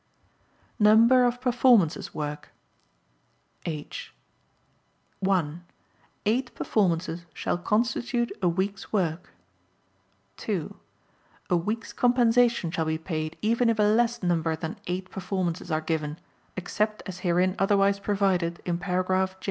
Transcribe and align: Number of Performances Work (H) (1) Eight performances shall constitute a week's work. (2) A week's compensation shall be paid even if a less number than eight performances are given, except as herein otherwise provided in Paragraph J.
Number 0.79 1.25
of 1.25 1.39
Performances 1.39 2.11
Work 2.11 2.49
(H) 3.67 4.11
(1) 5.19 5.63
Eight 6.25 6.55
performances 6.55 7.27
shall 7.35 7.59
constitute 7.59 8.31
a 8.41 8.49
week's 8.49 8.91
work. 8.91 9.29
(2) 10.37 10.75
A 11.51 11.55
week's 11.55 11.93
compensation 11.93 12.71
shall 12.71 12.85
be 12.85 12.97
paid 12.97 13.37
even 13.43 13.69
if 13.69 13.77
a 13.77 13.83
less 13.83 14.23
number 14.23 14.55
than 14.55 14.79
eight 14.87 15.11
performances 15.11 15.69
are 15.69 15.81
given, 15.81 16.17
except 16.57 17.03
as 17.05 17.19
herein 17.19 17.53
otherwise 17.59 17.99
provided 17.99 18.59
in 18.65 18.79
Paragraph 18.79 19.33
J. 19.35 19.39